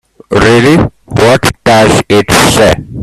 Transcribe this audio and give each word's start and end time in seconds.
Really, 0.31 0.77
what 1.05 1.43
does 1.63 2.01
it 2.09 2.31
say? 2.31 2.73